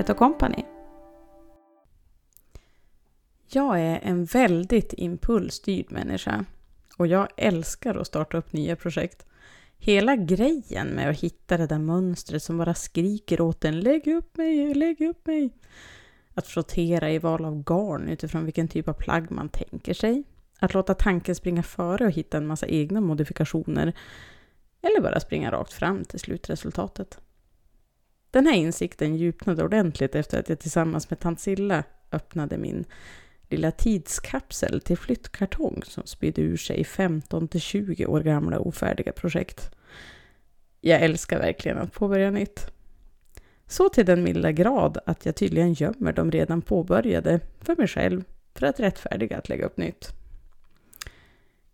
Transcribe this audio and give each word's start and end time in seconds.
Pillret 0.00 0.10
och 0.10 0.16
Company. 0.16 0.64
Jag 3.48 3.80
är 3.80 4.00
en 4.02 4.24
väldigt 4.24 4.94
impulsstyrd 4.96 5.92
människa 5.92 6.44
och 6.96 7.06
jag 7.06 7.28
älskar 7.36 7.94
att 7.94 8.06
starta 8.06 8.36
upp 8.36 8.52
nya 8.52 8.76
projekt. 8.76 9.26
Hela 9.78 10.16
grejen 10.16 10.86
med 10.86 11.10
att 11.10 11.20
hitta 11.20 11.56
det 11.56 11.66
där 11.66 11.78
mönstret 11.78 12.42
som 12.42 12.58
bara 12.58 12.74
skriker 12.74 13.40
åt 13.40 13.64
en 13.64 13.80
lägg 13.80 14.06
upp 14.06 14.36
mig, 14.36 14.74
lägg 14.74 15.00
upp 15.00 15.26
mig. 15.26 15.50
Att 16.34 16.46
frottera 16.46 17.10
i 17.10 17.18
val 17.18 17.44
av 17.44 17.62
garn 17.62 18.08
utifrån 18.08 18.44
vilken 18.44 18.68
typ 18.68 18.88
av 18.88 18.92
plagg 18.92 19.30
man 19.30 19.48
tänker 19.48 19.94
sig. 19.94 20.24
Att 20.60 20.74
låta 20.74 20.94
tanken 20.94 21.34
springa 21.34 21.62
före 21.62 22.04
och 22.04 22.12
hitta 22.12 22.36
en 22.36 22.46
massa 22.46 22.66
egna 22.66 23.00
modifikationer. 23.00 23.92
Eller 24.82 25.00
bara 25.00 25.20
springa 25.20 25.50
rakt 25.50 25.72
fram 25.72 26.04
till 26.04 26.20
slutresultatet. 26.20 27.18
Den 28.30 28.46
här 28.46 28.54
insikten 28.54 29.16
djupnade 29.16 29.64
ordentligt 29.64 30.14
efter 30.14 30.40
att 30.40 30.48
jag 30.48 30.58
tillsammans 30.58 31.10
med 31.10 31.20
tant 31.20 31.40
Silla 31.40 31.84
öppnade 32.12 32.58
min 32.58 32.84
lilla 33.48 33.70
tidskapsel 33.70 34.80
till 34.80 34.96
flyttkartong 34.96 35.82
som 35.86 36.06
spydde 36.06 36.42
ur 36.42 36.56
sig 36.56 36.82
15-20 36.82 38.06
år 38.06 38.20
gamla 38.20 38.58
ofärdiga 38.58 39.12
projekt. 39.12 39.70
Jag 40.80 41.02
älskar 41.02 41.38
verkligen 41.38 41.78
att 41.78 41.92
påbörja 41.92 42.30
nytt. 42.30 42.66
Så 43.66 43.88
till 43.88 44.06
den 44.06 44.22
milda 44.22 44.52
grad 44.52 44.98
att 45.06 45.26
jag 45.26 45.36
tydligen 45.36 45.72
gömmer 45.72 46.12
de 46.12 46.30
redan 46.30 46.62
påbörjade 46.62 47.40
för 47.60 47.76
mig 47.76 47.88
själv 47.88 48.24
för 48.54 48.66
att 48.66 48.80
rättfärdiga 48.80 49.38
att 49.38 49.48
lägga 49.48 49.66
upp 49.66 49.76
nytt. 49.76 50.08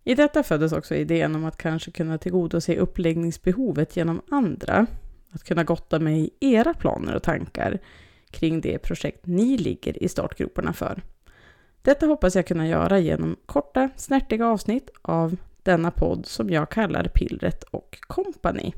I 0.03 0.15
detta 0.15 0.43
föddes 0.43 0.71
också 0.71 0.95
idén 0.95 1.35
om 1.35 1.45
att 1.45 1.57
kanske 1.57 1.91
kunna 1.91 2.17
tillgodose 2.17 2.75
uppläggningsbehovet 2.75 3.97
genom 3.97 4.21
andra. 4.29 4.87
Att 5.37 5.43
kunna 5.43 5.63
gotta 5.63 5.99
mig 5.99 6.29
i 6.39 6.53
era 6.53 6.73
planer 6.73 7.15
och 7.15 7.23
tankar 7.23 7.79
kring 8.29 8.61
det 8.61 8.79
projekt 8.79 9.25
ni 9.25 9.57
ligger 9.57 10.03
i 10.03 10.07
startgroparna 10.07 10.73
för. 10.73 11.01
Detta 11.81 12.05
hoppas 12.05 12.35
jag 12.35 12.47
kunna 12.47 12.67
göra 12.67 12.99
genom 12.99 13.35
korta, 13.45 13.89
snärtiga 13.95 14.47
avsnitt 14.47 14.89
av 15.01 15.37
denna 15.63 15.91
podd 15.91 16.25
som 16.25 16.49
jag 16.49 16.69
kallar 16.69 17.03
Pillret 17.03 17.63
och 17.63 17.97
Company. 18.01 18.73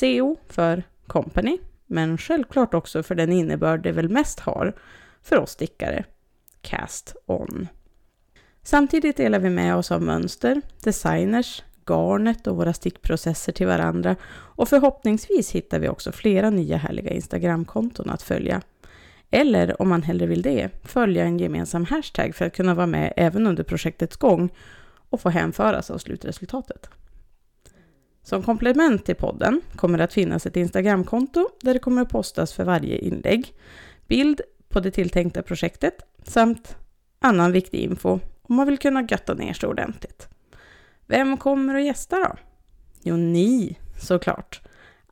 CO 0.00 0.36
för 0.46 0.82
Company, 1.06 1.58
men 1.86 2.18
självklart 2.18 2.74
också 2.74 3.02
för 3.02 3.14
den 3.14 3.32
innebörd 3.32 3.82
det 3.82 3.92
väl 3.92 4.08
mest 4.08 4.40
har 4.40 4.76
för 5.22 5.38
oss 5.38 5.50
stickare. 5.50 6.04
Cast 6.60 7.16
On. 7.26 7.68
Samtidigt 8.62 9.16
delar 9.16 9.38
vi 9.38 9.50
med 9.50 9.76
oss 9.76 9.92
av 9.92 10.02
mönster, 10.02 10.62
designers, 10.82 11.62
garnet 11.86 12.46
och 12.46 12.56
våra 12.56 12.72
stickprocesser 12.72 13.52
till 13.52 13.66
varandra 13.66 14.16
och 14.28 14.68
förhoppningsvis 14.68 15.50
hittar 15.50 15.78
vi 15.78 15.88
också 15.88 16.12
flera 16.12 16.50
nya 16.50 16.76
härliga 16.76 17.10
Instagramkonton 17.10 18.10
att 18.10 18.22
följa. 18.22 18.62
Eller 19.30 19.82
om 19.82 19.88
man 19.88 20.02
hellre 20.02 20.26
vill 20.26 20.42
det, 20.42 20.70
följa 20.84 21.24
en 21.24 21.38
gemensam 21.38 21.84
hashtag 21.84 22.34
för 22.34 22.44
att 22.44 22.56
kunna 22.56 22.74
vara 22.74 22.86
med 22.86 23.12
även 23.16 23.46
under 23.46 23.64
projektets 23.64 24.16
gång 24.16 24.50
och 25.10 25.20
få 25.20 25.28
hänföras 25.28 25.90
av 25.90 25.98
slutresultatet. 25.98 26.90
Som 28.22 28.42
komplement 28.42 29.04
till 29.04 29.14
podden 29.14 29.60
kommer 29.76 29.98
det 29.98 30.04
att 30.04 30.12
finnas 30.12 30.46
ett 30.46 30.56
Instagramkonto 30.56 31.48
där 31.60 31.74
det 31.74 31.80
kommer 31.80 32.02
att 32.02 32.08
postas 32.08 32.52
för 32.52 32.64
varje 32.64 32.98
inlägg, 32.98 33.54
bild 34.06 34.40
på 34.68 34.80
det 34.80 34.90
tilltänkta 34.90 35.42
projektet 35.42 36.02
samt 36.22 36.76
annan 37.18 37.52
viktig 37.52 37.78
info 37.78 38.20
om 38.42 38.56
man 38.56 38.66
vill 38.66 38.78
kunna 38.78 39.02
götta 39.10 39.34
ner 39.34 39.52
sig 39.52 39.68
ordentligt. 39.68 40.15
Vem 41.06 41.36
kommer 41.36 41.74
att 41.74 41.84
gästa 41.84 42.16
då? 42.16 42.36
Jo, 43.02 43.16
ni 43.16 43.78
såklart. 44.00 44.60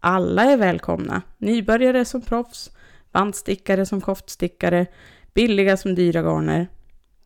Alla 0.00 0.42
är 0.42 0.56
välkomna, 0.56 1.22
nybörjare 1.38 2.04
som 2.04 2.20
proffs, 2.20 2.70
bandstickare 3.12 3.86
som 3.86 4.00
koftstickare, 4.00 4.86
billiga 5.34 5.76
som 5.76 5.94
dyra 5.94 6.22
garner. 6.22 6.68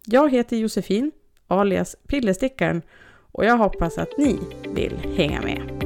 Jag 0.05 0.33
heter 0.33 0.57
Josefin, 0.57 1.13
alias 1.47 1.97
Pillestickaren, 2.09 2.83
och 3.33 3.45
jag 3.45 3.57
hoppas 3.57 3.99
att 3.99 4.19
ni 4.19 4.39
vill 4.75 4.99
hänga 5.17 5.41
med. 5.41 5.78